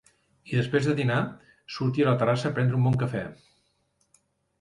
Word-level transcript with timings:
I 0.51 0.55
després 0.59 0.85
de 0.91 0.95
dinar, 0.99 1.17
sortia 1.75 2.07
a 2.07 2.07
la 2.09 2.17
terrassa 2.21 2.47
a 2.51 2.55
prendre 2.55 2.79
un 2.79 2.87
bon 2.89 2.97
cafè. 3.05 3.21